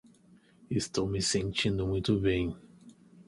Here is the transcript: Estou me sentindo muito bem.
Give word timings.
Estou 0.67 1.05
me 1.07 1.21
sentindo 1.21 1.85
muito 1.85 2.19
bem. 2.19 2.57